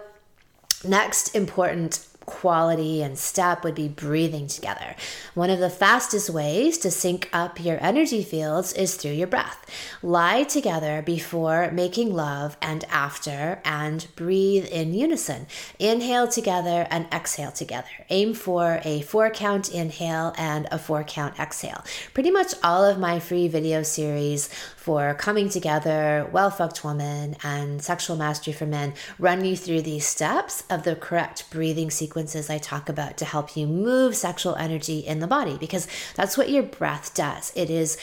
next 0.84 1.36
important 1.36 2.06
quality 2.30 3.02
and 3.02 3.18
step 3.18 3.64
would 3.64 3.76
be 3.76 3.88
breathing 3.88 4.48
together. 4.48 4.96
One 5.34 5.50
of 5.50 5.60
the 5.60 5.70
fastest 5.70 6.30
ways 6.30 6.78
to 6.80 6.92
sync 6.92 7.28
up 7.34 7.60
your 7.60 7.78
energy 7.82 8.24
fields 8.24 8.72
is 8.74 8.96
through 8.96 9.14
your 9.14 9.28
breath. 9.28 9.66
Lie 10.04 10.44
together 10.44 11.02
before 11.02 11.72
making 11.72 12.14
love 12.14 12.56
and 12.62 12.84
after, 12.86 13.60
and 13.66 14.08
breathe 14.16 14.66
in 14.66 14.94
unison. 14.94 15.48
Inhale 15.80 16.28
together 16.28 16.88
and 16.92 17.08
exhale 17.12 17.52
together. 17.52 17.90
Aim 18.10 18.34
for 18.34 18.80
a 18.84 19.02
four 19.02 19.30
count 19.30 19.70
inhale 19.74 20.34
and 20.38 20.68
a 20.72 20.78
four 20.78 21.04
count 21.04 21.40
exhale. 21.40 21.84
Pretty 22.14 22.32
much 22.32 22.54
all 22.64 22.86
of 22.86 23.00
my 23.00 23.20
free 23.20 23.48
video 23.48 23.84
series 23.84 24.50
for 24.76 25.14
coming 25.16 25.50
together, 25.50 26.28
well 26.32 26.52
fucked 26.52 26.84
woman, 26.84 27.36
and 27.44 27.82
sexual 27.82 28.16
mastery 28.16 28.54
for 28.54 28.66
men 28.66 28.94
run 29.18 29.44
you 29.44 29.56
through 29.56 29.82
these 29.82 30.06
steps 30.06 30.64
of 30.70 30.84
the 30.84 30.96
correct 30.96 31.50
breathing 31.50 31.90
sequences 32.20 32.50
I 32.50 32.58
talk 32.58 32.90
about 32.90 33.16
to 33.18 33.26
help 33.26 33.56
you 33.56 33.66
move 33.66 34.14
sexual 34.14 34.56
energy 34.56 35.00
in 35.00 35.20
the 35.20 35.28
body 35.28 35.58
because 35.58 35.88
that's 36.16 36.38
what 36.38 36.50
your 36.50 36.64
breath 36.64 37.14
does. 37.14 37.54
It 37.56 37.70
is 37.70 37.98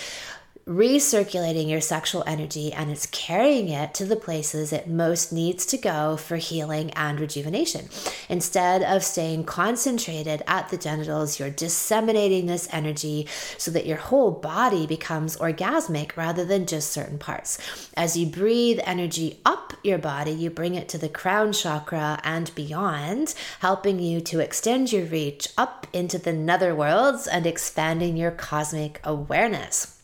recirculating 0.68 1.68
your 1.68 1.80
sexual 1.80 2.24
energy 2.26 2.72
and 2.72 2.90
it's 2.90 3.06
carrying 3.06 3.68
it 3.68 3.94
to 3.94 4.04
the 4.04 4.16
places 4.16 4.72
it 4.72 4.88
most 4.88 5.32
needs 5.32 5.64
to 5.64 5.78
go 5.78 6.16
for 6.16 6.38
healing 6.38 6.90
and 6.90 7.20
rejuvenation. 7.20 7.88
Instead 8.28 8.82
of 8.82 9.04
staying 9.04 9.44
concentrated 9.44 10.42
at 10.48 10.68
the 10.68 10.76
genitals, 10.76 11.38
you're 11.38 11.50
disseminating 11.50 12.46
this 12.46 12.68
energy 12.72 13.28
so 13.56 13.70
that 13.70 13.86
your 13.86 13.96
whole 13.96 14.32
body 14.32 14.88
becomes 14.88 15.36
orgasmic 15.36 16.16
rather 16.16 16.44
than 16.44 16.66
just 16.66 16.90
certain 16.90 17.18
parts. 17.18 17.88
As 17.96 18.16
you 18.16 18.26
breathe 18.26 18.80
energy 18.82 19.38
up 19.46 19.72
your 19.84 19.98
body, 19.98 20.32
you 20.32 20.50
bring 20.50 20.74
it 20.74 20.88
to 20.88 20.98
the 20.98 21.08
crown 21.08 21.52
chakra 21.52 22.18
and 22.24 22.52
beyond, 22.56 23.36
helping 23.60 24.00
you 24.00 24.20
to 24.22 24.40
extend 24.40 24.92
your 24.92 25.06
reach 25.06 25.46
up 25.56 25.86
into 25.92 26.18
the 26.18 26.32
nether 26.32 26.74
worlds 26.74 27.28
and 27.28 27.46
expanding 27.46 28.16
your 28.16 28.32
cosmic 28.32 29.00
awareness. 29.04 29.95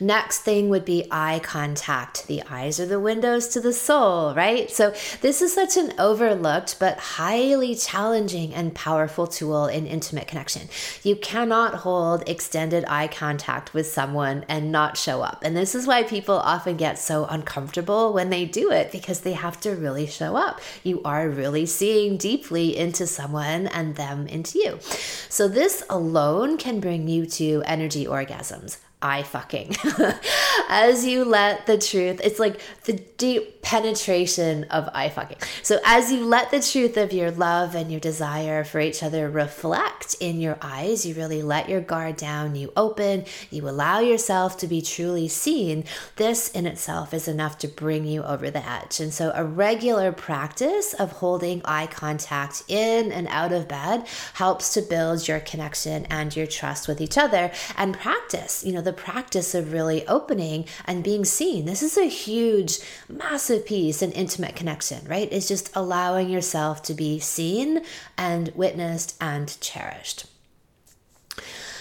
Next 0.00 0.40
thing 0.40 0.68
would 0.68 0.84
be 0.84 1.06
eye 1.10 1.40
contact. 1.42 2.26
The 2.26 2.42
eyes 2.50 2.80
are 2.80 2.86
the 2.86 3.00
windows 3.00 3.48
to 3.48 3.60
the 3.60 3.72
soul, 3.72 4.34
right? 4.34 4.70
So, 4.70 4.94
this 5.20 5.42
is 5.42 5.52
such 5.52 5.76
an 5.76 5.92
overlooked 5.98 6.78
but 6.78 6.98
highly 6.98 7.74
challenging 7.74 8.54
and 8.54 8.74
powerful 8.74 9.26
tool 9.26 9.66
in 9.66 9.86
intimate 9.86 10.26
connection. 10.28 10.68
You 11.02 11.16
cannot 11.16 11.76
hold 11.76 12.28
extended 12.28 12.84
eye 12.88 13.08
contact 13.08 13.74
with 13.74 13.86
someone 13.86 14.44
and 14.48 14.72
not 14.72 14.96
show 14.96 15.22
up. 15.22 15.42
And 15.44 15.56
this 15.56 15.74
is 15.74 15.86
why 15.86 16.02
people 16.02 16.36
often 16.36 16.76
get 16.76 16.98
so 16.98 17.26
uncomfortable 17.26 18.12
when 18.12 18.30
they 18.30 18.44
do 18.44 18.70
it 18.70 18.92
because 18.92 19.20
they 19.20 19.32
have 19.32 19.60
to 19.60 19.70
really 19.74 20.06
show 20.06 20.36
up. 20.36 20.60
You 20.82 21.02
are 21.04 21.28
really 21.28 21.66
seeing 21.66 22.16
deeply 22.16 22.76
into 22.76 23.06
someone 23.06 23.66
and 23.68 23.96
them 23.96 24.26
into 24.26 24.58
you. 24.58 24.78
So, 25.28 25.48
this 25.48 25.82
alone 25.88 26.58
can 26.58 26.80
bring 26.80 27.08
you 27.08 27.26
to 27.26 27.62
energy 27.66 28.06
orgasms. 28.06 28.78
I 29.02 29.24
fucking. 29.24 29.76
as 30.68 31.04
you 31.04 31.24
let 31.24 31.66
the 31.66 31.76
truth, 31.76 32.20
it's 32.22 32.38
like 32.38 32.60
the 32.84 32.94
deep 33.18 33.62
penetration 33.62 34.64
of 34.64 34.88
eye 34.92 35.08
fucking. 35.08 35.38
So 35.62 35.78
as 35.84 36.12
you 36.12 36.24
let 36.24 36.50
the 36.50 36.60
truth 36.60 36.96
of 36.96 37.12
your 37.12 37.30
love 37.30 37.74
and 37.74 37.90
your 37.90 38.00
desire 38.00 38.64
for 38.64 38.80
each 38.80 39.02
other 39.02 39.28
reflect 39.30 40.14
in 40.20 40.40
your 40.40 40.58
eyes, 40.60 41.06
you 41.06 41.14
really 41.14 41.42
let 41.42 41.68
your 41.68 41.80
guard 41.80 42.16
down, 42.16 42.56
you 42.56 42.72
open, 42.76 43.24
you 43.50 43.68
allow 43.68 44.00
yourself 44.00 44.56
to 44.58 44.66
be 44.66 44.82
truly 44.82 45.28
seen. 45.28 45.84
This 46.16 46.50
in 46.50 46.66
itself 46.66 47.14
is 47.14 47.28
enough 47.28 47.58
to 47.58 47.68
bring 47.68 48.04
you 48.04 48.22
over 48.22 48.50
the 48.50 48.68
edge. 48.68 49.00
And 49.00 49.12
so 49.12 49.32
a 49.34 49.44
regular 49.44 50.12
practice 50.12 50.94
of 50.94 51.12
holding 51.12 51.62
eye 51.64 51.86
contact 51.86 52.64
in 52.68 53.12
and 53.12 53.28
out 53.28 53.52
of 53.52 53.68
bed 53.68 54.06
helps 54.34 54.74
to 54.74 54.82
build 54.82 55.28
your 55.28 55.40
connection 55.40 56.06
and 56.06 56.34
your 56.34 56.46
trust 56.46 56.88
with 56.88 57.00
each 57.00 57.16
other 57.16 57.52
and 57.76 57.94
practice, 57.94 58.64
you 58.64 58.72
know, 58.72 58.80
the 58.80 58.91
the 58.92 59.02
practice 59.02 59.54
of 59.54 59.72
really 59.72 60.06
opening 60.06 60.66
and 60.84 61.02
being 61.02 61.24
seen. 61.24 61.64
This 61.64 61.82
is 61.82 61.96
a 61.96 62.04
huge, 62.04 62.78
massive 63.08 63.64
piece 63.64 64.02
in 64.02 64.12
intimate 64.12 64.54
connection, 64.54 65.06
right? 65.08 65.28
It's 65.32 65.48
just 65.48 65.70
allowing 65.74 66.28
yourself 66.28 66.82
to 66.84 66.94
be 66.94 67.18
seen 67.18 67.82
and 68.18 68.52
witnessed 68.54 69.16
and 69.20 69.58
cherished. 69.60 70.26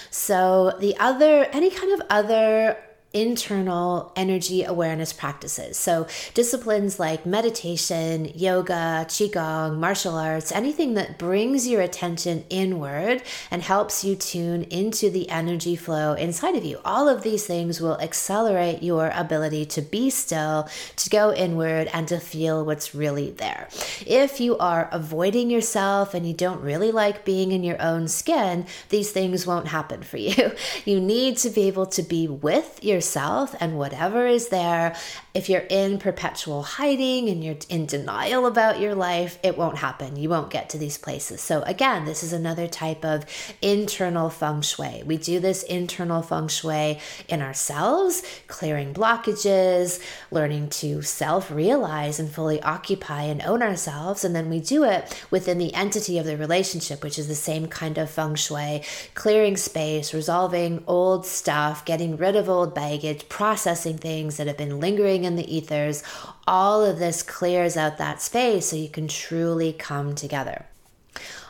So, 0.10 0.74
the 0.80 0.96
other, 0.98 1.46
any 1.51 1.70
kind 1.70 1.91
of 1.94 2.01
other 2.10 2.77
internal 3.13 4.12
energy 4.15 4.63
awareness 4.63 5.12
practices. 5.12 5.77
So, 5.77 6.08
disciplines 6.34 7.00
like 7.00 7.25
meditation, 7.25 8.32
yoga, 8.36 9.06
qigong, 9.08 9.77
martial 9.77 10.15
arts, 10.15 10.51
anything 10.51 10.94
that 10.94 11.18
brings 11.18 11.68
your 11.68 11.82
attention 11.82 12.46
inward 12.50 13.22
and 13.50 13.62
helps 13.62 14.03
you 14.03 14.15
tune 14.15 14.63
into 14.63 15.10
the 15.10 15.30
energy 15.30 15.75
flow 15.75 16.13
inside 16.13 16.56
of 16.56 16.63
you. 16.63 16.80
All 16.86 17.10
of 17.10 17.24
these 17.24 17.46
things 17.46 17.82
will 17.82 18.00
accelerate 18.00 18.82
your 18.82 19.12
ability 19.13 19.65
to 19.65 19.82
be 19.82 20.10
still, 20.10 20.70
to 20.96 21.10
go 21.10 21.34
inward, 21.34 21.89
and 21.94 22.08
to 22.08 22.20
feel 22.20 22.65
what's 22.65 22.96
really 22.96 23.32
there. 23.32 23.68
If 24.06 24.39
you 24.39 24.58
are 24.58 24.88
avoiding 24.91 25.50
yourself 25.50 26.13
and 26.13 26.25
you 26.25 26.34
don't 26.34 26.62
really 26.62 26.91
like 26.91 27.25
being 27.25 27.51
in 27.51 27.63
your 27.63 27.82
own 27.82 28.08
skin, 28.08 28.65
these 28.89 29.12
things 29.12 29.46
won't 29.46 29.68
happen 29.68 30.01
for 30.03 30.18
you. 30.18 30.51
You 30.86 31.00
need 31.00 31.38
to 31.38 31.50
be 31.50 31.68
able 31.68 31.86
to 31.88 32.01
be 32.01 32.27
with 32.27 32.80
your 32.84 33.00
yourself 33.01 33.55
and 33.60 33.79
whatever 33.79 34.27
is 34.27 34.50
there. 34.50 34.96
If 35.34 35.50
you're 35.50 35.65
in 35.72 35.98
perpetual 35.98 36.62
hiding 36.62 37.29
and 37.29 37.43
you're 37.43 37.55
in 37.67 37.88
denial 37.88 38.46
about 38.46 38.79
your 38.79 38.93
life, 38.93 39.39
it 39.41 39.58
won't 39.58 39.79
happen. 39.79 40.17
You 40.17 40.29
won't 40.29 40.51
get 40.51 40.70
to 40.70 40.77
these 40.77 41.00
places. 41.00 41.41
So, 41.41 41.63
again, 41.63 42.05
this 42.05 42.22
is 42.22 42.31
another 42.31 42.67
type 42.67 43.03
of 43.03 43.25
internal 43.60 44.29
feng 44.29 44.62
shui. 44.62 45.01
We 45.03 45.17
do 45.17 45.39
this 45.39 45.63
internal 45.63 46.22
feng 46.22 46.48
shui 46.48 47.00
in 47.27 47.41
ourselves, 47.41 48.22
clearing 48.48 48.93
blockages, 48.93 50.00
learning 50.29 50.70
to 50.81 51.01
self 51.01 51.50
realize 51.50 52.20
and 52.20 52.29
fully 52.29 52.62
occupy 52.62 53.24
and 53.24 53.41
own 53.41 53.63
ourselves. 53.63 54.24
And 54.24 54.36
then 54.36 54.48
we 54.48 54.60
do 54.60 54.84
it 54.84 55.25
within 55.31 55.58
the 55.58 55.74
entity 55.74 56.20
of 56.20 56.27
the 56.27 56.38
relationship, 56.38 57.03
which 57.03 57.17
is 57.17 57.27
the 57.27 57.34
same 57.50 57.65
kind 57.65 57.98
of 57.98 58.12
feng 58.12 58.36
shui, 58.36 58.84
clearing 59.15 59.58
space, 59.58 60.13
resolving 60.13 60.84
old 60.86 61.25
stuff, 61.25 61.84
getting 61.84 62.15
rid 62.15 62.36
of 62.36 62.48
old 62.48 62.75
baggage 62.75 62.90
baggage, 62.91 63.29
processing 63.29 63.98
things 63.98 64.38
that 64.38 64.48
have 64.48 64.57
been 64.57 64.79
lingering 64.79 65.24
in 65.24 65.36
the 65.36 65.55
ethers. 65.55 66.03
All 66.45 66.83
of 66.83 67.00
this 67.00 67.24
clears 67.24 67.77
out 67.77 67.98
that 67.98 68.21
space 68.21 68.67
so 68.67 68.75
you 68.75 68.89
can 68.89 69.07
truly 69.07 69.71
come 69.71 70.13
together. 70.13 70.65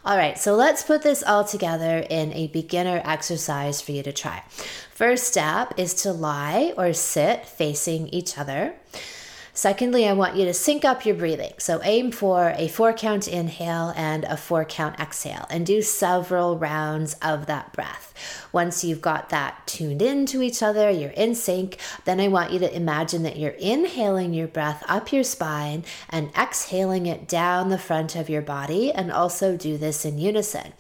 All 0.04 0.18
right, 0.18 0.38
so 0.38 0.56
let's 0.56 0.84
put 0.84 1.02
this 1.02 1.24
all 1.24 1.44
together 1.44 2.06
in 2.10 2.34
a 2.34 2.48
beginner 2.48 3.02
exercise 3.06 3.82
for 3.82 3.92
you 3.92 4.04
to 4.04 4.14
try. 4.14 4.44
First 4.92 5.26
step 5.26 5.74
is 5.78 5.94
to 6.04 6.12
lie 6.12 6.74
or 6.78 6.94
sit 6.94 7.46
facing 7.46 8.08
each 8.10 8.38
other. 8.38 8.76
Secondly, 9.54 10.08
I 10.08 10.14
want 10.14 10.38
you 10.38 10.46
to 10.46 10.54
sync 10.54 10.86
up 10.86 11.06
your 11.06 11.16
breathing. 11.16 11.54
So 11.58 11.82
aim 11.84 12.12
for 12.12 12.54
a 12.56 12.68
four 12.68 12.94
count 12.94 13.28
inhale 13.28 13.94
and 13.96 14.24
a 14.24 14.38
four 14.38 14.64
count 14.64 15.00
exhale 15.00 15.46
and 15.50 15.66
do 15.66 15.82
several 15.82 16.58
rounds 16.58 17.16
of 17.22 17.48
that 17.48 17.74
breath. 17.74 18.14
Once 18.52 18.84
you've 18.84 19.02
got 19.02 19.30
that 19.30 19.66
tuned 19.68 20.02
into 20.02 20.42
each 20.42 20.64
other, 20.64 20.90
you're 20.90 21.10
in 21.12 21.36
sync, 21.36 21.78
then 22.06 22.20
I 22.20 22.28
want 22.28 22.52
you 22.52 22.60
to 22.60 22.76
imagine 22.76 23.24
that 23.24 23.38
you're 23.38 23.52
inhaling 23.52 24.34
your 24.34 24.48
breath 24.48 24.84
up 24.88 25.12
your 25.12 25.24
spine 25.24 25.84
and 26.10 26.32
exhaling 26.38 27.06
it 27.06 27.28
down 27.28 27.70
the 27.70 27.78
front 27.78 28.16
of 28.16 28.30
your 28.30 28.42
body, 28.42 28.92
and 28.92 29.12
also 29.12 29.58
do 29.58 29.78
this 29.78 30.06
in 30.06 30.18
unison. 30.18 30.74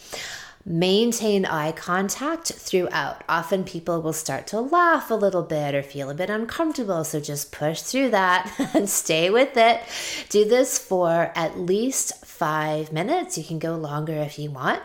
Maintain 0.66 1.46
eye 1.46 1.72
contact 1.72 2.52
throughout. 2.54 3.24
Often 3.28 3.64
people 3.64 4.02
will 4.02 4.14
start 4.14 4.48
to 4.48 4.60
laugh 4.60 5.10
a 5.10 5.16
little 5.16 5.42
bit 5.42 5.74
or 5.74 5.82
feel 5.82 6.10
a 6.10 6.14
bit 6.14 6.30
uncomfortable, 6.30 7.04
so 7.04 7.20
just 7.20 7.52
push 7.52 7.82
through 7.82 8.12
that 8.12 8.52
and 8.74 8.88
stay 8.90 9.30
with 9.30 9.58
it. 9.58 9.82
Do 10.30 10.46
this 10.46 10.78
for 10.78 11.32
at 11.36 11.60
least 11.60 12.26
five 12.26 12.92
minutes. 12.92 13.38
You 13.38 13.44
can 13.44 13.60
go 13.60 13.76
longer 13.76 14.14
if 14.14 14.40
you 14.40 14.50
want. 14.50 14.82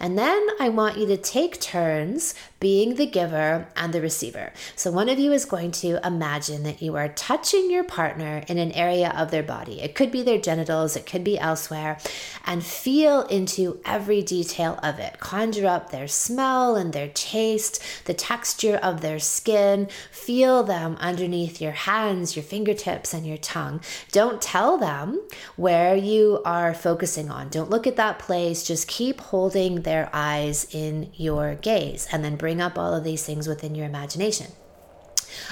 And 0.00 0.18
then 0.18 0.44
I 0.58 0.68
want 0.68 0.98
you 0.98 1.06
to 1.06 1.16
take 1.16 1.60
turns 1.60 2.34
being 2.58 2.94
the 2.94 3.06
giver 3.06 3.68
and 3.76 3.92
the 3.92 4.00
receiver. 4.00 4.52
So, 4.74 4.90
one 4.90 5.08
of 5.08 5.18
you 5.18 5.32
is 5.32 5.44
going 5.44 5.72
to 5.72 6.04
imagine 6.06 6.62
that 6.62 6.80
you 6.80 6.96
are 6.96 7.08
touching 7.08 7.70
your 7.70 7.84
partner 7.84 8.42
in 8.48 8.58
an 8.58 8.72
area 8.72 9.12
of 9.16 9.30
their 9.30 9.42
body. 9.42 9.80
It 9.80 9.94
could 9.94 10.10
be 10.10 10.22
their 10.22 10.38
genitals, 10.38 10.96
it 10.96 11.06
could 11.06 11.22
be 11.22 11.38
elsewhere, 11.38 11.98
and 12.44 12.64
feel 12.64 13.22
into 13.22 13.80
every 13.84 14.22
detail 14.22 14.78
of 14.82 14.98
it. 14.98 15.18
Conjure 15.18 15.66
up 15.66 15.90
their 15.90 16.08
smell 16.08 16.76
and 16.76 16.92
their 16.92 17.08
taste, 17.08 17.82
the 18.06 18.14
texture 18.14 18.76
of 18.76 19.00
their 19.00 19.18
skin. 19.18 19.88
Feel 20.10 20.62
them 20.62 20.96
underneath 20.98 21.60
your 21.60 21.72
hands, 21.72 22.36
your 22.36 22.42
fingertips, 22.42 23.12
and 23.12 23.26
your 23.26 23.36
tongue. 23.36 23.80
Don't 24.12 24.40
tell 24.40 24.78
them 24.78 25.20
where 25.56 25.94
you 25.94 26.40
are 26.44 26.72
focusing 26.72 27.30
on. 27.30 27.48
Don't 27.48 27.70
look 27.70 27.86
at 27.86 27.96
that 27.96 28.18
place. 28.18 28.62
Just 28.62 28.88
keep 28.88 29.20
holding 29.20 29.82
their 29.82 30.08
eyes 30.12 30.66
in 30.72 31.10
your 31.14 31.54
gaze 31.56 32.08
and 32.10 32.24
then 32.24 32.36
bring 32.46 32.60
up 32.60 32.78
all 32.78 32.94
of 32.94 33.02
these 33.02 33.26
things 33.26 33.48
within 33.48 33.74
your 33.74 33.86
imagination. 33.86 34.46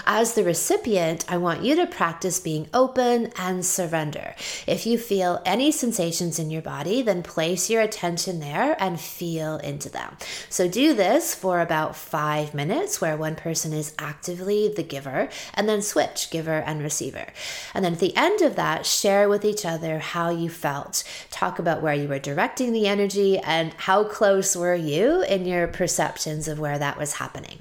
As 0.06 0.34
the 0.34 0.44
recipient, 0.44 1.24
I 1.28 1.36
want 1.38 1.62
you 1.62 1.76
to 1.76 1.86
practice 1.86 2.40
being 2.40 2.68
open 2.74 3.32
and 3.38 3.64
surrender. 3.64 4.34
If 4.66 4.86
you 4.86 4.98
feel 4.98 5.42
any 5.44 5.72
sensations 5.72 6.38
in 6.38 6.50
your 6.50 6.62
body, 6.62 7.02
then 7.02 7.22
place 7.22 7.70
your 7.70 7.82
attention 7.82 8.40
there 8.40 8.76
and 8.78 9.00
feel 9.00 9.56
into 9.58 9.88
them. 9.88 10.16
So 10.48 10.68
do 10.68 10.94
this 10.94 11.34
for 11.34 11.60
about 11.60 11.96
five 11.96 12.54
minutes, 12.54 13.00
where 13.00 13.16
one 13.16 13.36
person 13.36 13.72
is 13.72 13.94
actively 13.98 14.68
the 14.68 14.82
giver, 14.82 15.28
and 15.54 15.68
then 15.68 15.82
switch 15.82 16.30
giver 16.30 16.58
and 16.58 16.82
receiver. 16.82 17.26
And 17.72 17.84
then 17.84 17.94
at 17.94 18.00
the 18.00 18.16
end 18.16 18.40
of 18.42 18.56
that, 18.56 18.86
share 18.86 19.28
with 19.28 19.44
each 19.44 19.64
other 19.64 19.98
how 19.98 20.30
you 20.30 20.48
felt. 20.50 21.04
Talk 21.30 21.58
about 21.58 21.82
where 21.82 21.94
you 21.94 22.08
were 22.08 22.18
directing 22.18 22.72
the 22.72 22.86
energy 22.86 23.38
and 23.38 23.72
how 23.74 24.04
close 24.04 24.56
were 24.56 24.74
you 24.74 25.22
in 25.22 25.46
your 25.46 25.66
perceptions 25.66 26.48
of 26.48 26.58
where 26.58 26.78
that 26.78 26.98
was 26.98 27.14
happening. 27.14 27.58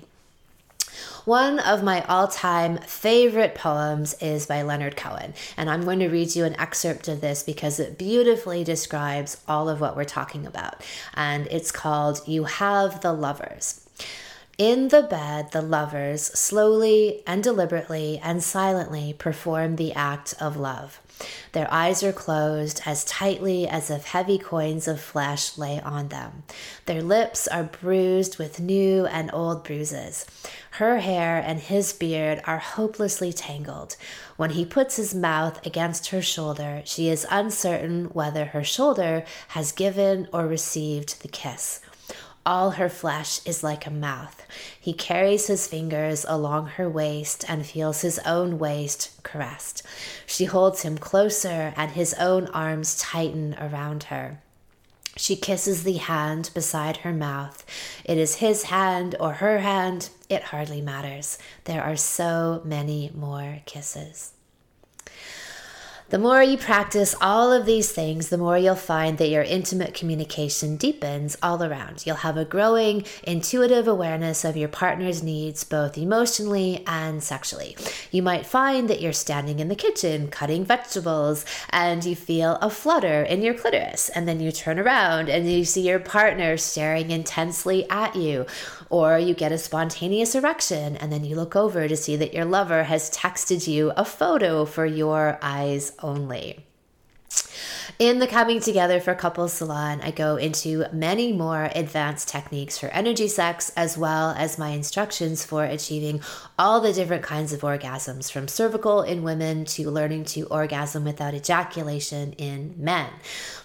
One 1.25 1.59
of 1.59 1.83
my 1.83 2.01
all 2.03 2.27
time 2.27 2.79
favorite 2.79 3.55
poems 3.55 4.13
is 4.15 4.45
by 4.45 4.61
Leonard 4.61 4.97
Cohen, 4.97 5.33
and 5.55 5.69
I'm 5.69 5.85
going 5.85 5.99
to 5.99 6.09
read 6.09 6.35
you 6.35 6.43
an 6.43 6.59
excerpt 6.59 7.07
of 7.07 7.21
this 7.21 7.43
because 7.43 7.79
it 7.79 7.97
beautifully 7.97 8.65
describes 8.65 9.41
all 9.47 9.69
of 9.69 9.79
what 9.79 9.95
we're 9.95 10.03
talking 10.03 10.45
about. 10.45 10.83
And 11.13 11.47
it's 11.47 11.71
called 11.71 12.27
You 12.27 12.43
Have 12.43 12.99
the 12.99 13.13
Lovers. 13.13 13.87
In 14.57 14.89
the 14.89 15.01
bed, 15.01 15.53
the 15.53 15.61
lovers 15.61 16.23
slowly 16.23 17.23
and 17.25 17.41
deliberately 17.41 18.19
and 18.21 18.43
silently 18.43 19.15
perform 19.17 19.77
the 19.77 19.93
act 19.93 20.35
of 20.41 20.57
love. 20.57 20.99
Their 21.53 21.71
eyes 21.71 22.01
are 22.01 22.11
closed 22.11 22.81
as 22.85 23.05
tightly 23.05 23.67
as 23.67 23.91
if 23.91 24.05
heavy 24.05 24.39
coins 24.39 24.87
of 24.87 24.99
flesh 24.99 25.55
lay 25.57 25.79
on 25.79 26.07
them. 26.07 26.43
Their 26.87 27.03
lips 27.03 27.47
are 27.47 27.63
bruised 27.63 28.39
with 28.39 28.59
new 28.59 29.05
and 29.05 29.29
old 29.31 29.63
bruises. 29.63 30.25
Her 30.71 30.97
hair 30.97 31.37
and 31.37 31.59
his 31.59 31.93
beard 31.93 32.41
are 32.45 32.57
hopelessly 32.57 33.31
tangled. 33.31 33.95
When 34.35 34.51
he 34.51 34.65
puts 34.65 34.95
his 34.95 35.13
mouth 35.13 35.63
against 35.63 36.07
her 36.07 36.23
shoulder, 36.23 36.81
she 36.85 37.09
is 37.09 37.27
uncertain 37.29 38.05
whether 38.05 38.45
her 38.45 38.63
shoulder 38.63 39.23
has 39.49 39.71
given 39.71 40.27
or 40.33 40.47
received 40.47 41.21
the 41.21 41.27
kiss. 41.27 41.79
All 42.45 42.71
her 42.71 42.89
flesh 42.89 43.39
is 43.45 43.63
like 43.63 43.85
a 43.85 43.91
mouth. 43.91 44.45
He 44.77 44.91
carries 44.91 45.47
his 45.47 45.65
fingers 45.65 46.25
along 46.27 46.67
her 46.67 46.89
waist 46.89 47.45
and 47.47 47.65
feels 47.65 48.01
his 48.01 48.19
own 48.25 48.59
waist 48.59 49.11
caressed. 49.23 49.81
She 50.25 50.43
holds 50.45 50.81
him 50.81 50.97
closer, 50.97 51.73
and 51.77 51.91
his 51.91 52.13
own 52.15 52.47
arms 52.47 52.99
tighten 52.99 53.55
around 53.57 54.03
her. 54.03 54.41
She 55.15 55.37
kisses 55.37 55.83
the 55.83 55.97
hand 55.97 56.49
beside 56.53 56.97
her 56.97 57.13
mouth. 57.13 57.65
It 58.03 58.17
is 58.17 58.35
his 58.35 58.63
hand 58.63 59.15
or 59.21 59.33
her 59.33 59.59
hand, 59.59 60.09
it 60.27 60.43
hardly 60.43 60.81
matters. 60.81 61.37
There 61.63 61.83
are 61.83 61.95
so 61.95 62.61
many 62.65 63.09
more 63.13 63.59
kisses. 63.65 64.33
The 66.13 66.19
more 66.19 66.43
you 66.43 66.59
practice 66.59 67.15
all 67.21 67.51
of 67.51 67.65
these 67.65 67.91
things, 67.91 68.29
the 68.29 68.37
more 68.37 68.55
you'll 68.55 68.75
find 68.75 69.17
that 69.17 69.31
your 69.31 69.41
intimate 69.41 69.95
communication 69.95 70.77
deepens 70.77 71.35
all 71.41 71.63
around. 71.63 72.05
You'll 72.05 72.17
have 72.17 72.37
a 72.37 72.45
growing 72.45 73.05
intuitive 73.23 73.87
awareness 73.87 74.45
of 74.45 74.55
your 74.55 74.69
partner's 74.69 75.23
needs, 75.23 75.63
both 75.63 75.97
emotionally 75.97 76.83
and 76.85 77.23
sexually. 77.23 77.75
You 78.11 78.21
might 78.21 78.45
find 78.45 78.91
that 78.91 79.01
you're 79.01 79.11
standing 79.11 79.59
in 79.59 79.69
the 79.69 79.75
kitchen 79.75 80.27
cutting 80.27 80.65
vegetables 80.65 81.45
and 81.71 82.05
you 82.05 82.15
feel 82.15 82.59
a 82.61 82.69
flutter 82.69 83.23
in 83.23 83.41
your 83.41 83.55
clitoris, 83.55 84.09
and 84.09 84.27
then 84.27 84.39
you 84.39 84.51
turn 84.51 84.77
around 84.77 85.29
and 85.29 85.51
you 85.51 85.65
see 85.65 85.87
your 85.87 85.99
partner 85.99 86.57
staring 86.57 87.09
intensely 87.09 87.89
at 87.89 88.15
you. 88.15 88.45
Or 88.89 89.17
you 89.17 89.33
get 89.33 89.51
a 89.51 89.57
spontaneous 89.57 90.35
erection 90.35 90.97
and 90.97 91.11
then 91.11 91.23
you 91.23 91.35
look 91.35 91.55
over 91.55 91.87
to 91.87 91.97
see 91.97 92.15
that 92.17 92.33
your 92.33 92.45
lover 92.45 92.83
has 92.83 93.09
texted 93.11 93.67
you 93.67 93.91
a 93.97 94.05
photo 94.05 94.65
for 94.65 94.85
your 94.85 95.39
eyes 95.41 95.93
only. 95.99 96.65
In 97.99 98.19
the 98.19 98.27
Coming 98.27 98.59
Together 98.59 98.99
for 98.99 99.13
Couples 99.13 99.53
Salon, 99.53 100.01
I 100.01 100.11
go 100.11 100.35
into 100.35 100.85
many 100.91 101.31
more 101.33 101.69
advanced 101.75 102.27
techniques 102.27 102.77
for 102.77 102.87
energy 102.87 103.27
sex, 103.27 103.71
as 103.75 103.97
well 103.97 104.31
as 104.37 104.57
my 104.57 104.69
instructions 104.69 105.45
for 105.45 105.63
achieving 105.63 106.21
all 106.57 106.81
the 106.81 106.93
different 106.93 107.23
kinds 107.23 107.53
of 107.53 107.61
orgasms, 107.61 108.31
from 108.31 108.47
cervical 108.47 109.01
in 109.01 109.23
women 109.23 109.65
to 109.65 109.89
learning 109.89 110.25
to 110.25 110.43
orgasm 110.47 111.03
without 111.03 111.33
ejaculation 111.33 112.33
in 112.33 112.73
men. 112.77 113.09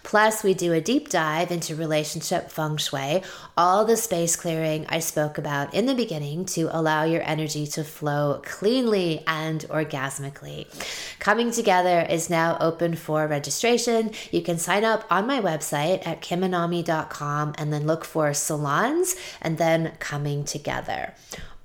Plus, 0.02 0.42
we 0.42 0.54
do 0.54 0.72
a 0.72 0.80
deep 0.80 1.08
dive 1.08 1.50
into 1.50 1.76
relationship 1.76 2.50
feng 2.50 2.76
shui, 2.76 3.22
all 3.56 3.84
the 3.84 3.96
space 3.96 4.36
clearing 4.36 4.86
I 4.88 5.00
spoke 5.00 5.38
about 5.38 5.74
in 5.74 5.86
the 5.86 5.94
beginning 5.94 6.44
to 6.46 6.68
allow 6.76 7.04
your 7.04 7.22
energy 7.22 7.66
to 7.68 7.84
flow 7.84 8.40
cleanly 8.44 9.22
and 9.26 9.60
orgasmically. 9.68 10.66
Coming 11.18 11.50
Together 11.50 12.06
is 12.08 12.30
now 12.30 12.56
open 12.60 12.94
for 12.94 13.26
registration. 13.26 14.07
You 14.30 14.42
can 14.42 14.58
sign 14.58 14.84
up 14.84 15.04
on 15.10 15.26
my 15.26 15.40
website 15.40 16.06
at 16.06 16.22
kimanami.com 16.22 17.54
and 17.58 17.72
then 17.72 17.86
look 17.86 18.04
for 18.04 18.32
salons 18.34 19.16
and 19.40 19.58
then 19.58 19.92
Coming 19.98 20.44
Together. 20.44 21.14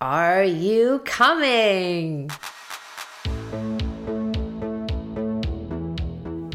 Are 0.02 0.44
you 0.44 1.02
coming? 1.06 2.30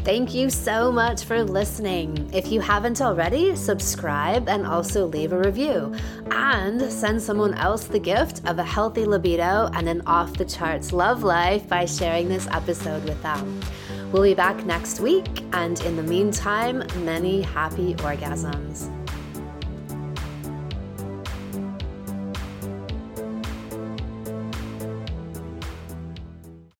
Thank 0.09 0.33
you 0.33 0.49
so 0.49 0.91
much 0.91 1.23
for 1.23 1.43
listening. 1.43 2.31
If 2.33 2.51
you 2.51 2.61
haven't 2.61 2.99
already, 2.99 3.55
subscribe 3.55 4.49
and 4.49 4.65
also 4.65 5.05
leave 5.05 5.33
a 5.33 5.37
review. 5.37 5.93
And 6.31 6.81
send 6.91 7.21
someone 7.21 7.53
else 7.53 7.83
the 7.83 7.99
gift 7.99 8.41
of 8.47 8.57
a 8.57 8.63
healthy 8.63 9.05
libido 9.05 9.69
and 9.73 9.87
an 9.87 10.01
off 10.07 10.33
the 10.33 10.45
charts 10.45 10.93
love 10.93 11.21
life 11.21 11.67
by 11.67 11.85
sharing 11.85 12.27
this 12.27 12.47
episode 12.47 13.03
with 13.03 13.21
them. 13.21 13.61
We'll 14.11 14.23
be 14.23 14.33
back 14.33 14.65
next 14.65 14.99
week, 14.99 15.27
and 15.53 15.79
in 15.81 15.95
the 15.95 16.01
meantime, 16.01 16.83
many 17.05 17.41
happy 17.41 17.93
orgasms. 17.95 18.98